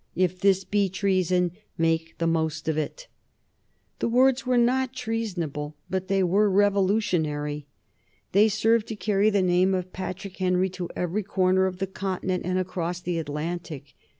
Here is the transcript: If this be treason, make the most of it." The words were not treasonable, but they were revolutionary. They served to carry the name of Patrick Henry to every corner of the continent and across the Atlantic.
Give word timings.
If 0.15 0.39
this 0.39 0.63
be 0.63 0.89
treason, 0.89 1.51
make 1.77 2.17
the 2.17 2.25
most 2.25 2.67
of 2.67 2.75
it." 2.75 3.07
The 3.99 4.09
words 4.09 4.47
were 4.47 4.57
not 4.57 4.93
treasonable, 4.95 5.75
but 5.91 6.07
they 6.07 6.23
were 6.23 6.49
revolutionary. 6.49 7.67
They 8.31 8.47
served 8.49 8.87
to 8.87 8.95
carry 8.95 9.29
the 9.29 9.43
name 9.43 9.75
of 9.75 9.93
Patrick 9.93 10.37
Henry 10.37 10.69
to 10.71 10.89
every 10.95 11.21
corner 11.21 11.67
of 11.67 11.77
the 11.77 11.85
continent 11.85 12.47
and 12.47 12.57
across 12.57 12.99
the 12.99 13.19
Atlantic. 13.19 13.93